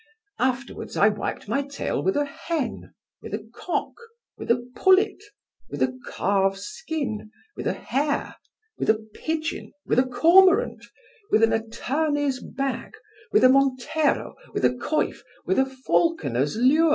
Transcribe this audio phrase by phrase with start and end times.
[0.39, 3.93] Afterwards I wiped my tail with a hen, with a cock,
[4.35, 5.21] with a pullet,
[5.69, 8.35] with a calf's skin, with a hare,
[8.79, 10.83] with a pigeon, with a cormorant,
[11.29, 12.95] with an attorney's bag,
[13.31, 16.89] with a montero, with a coif, with a falconer's lure.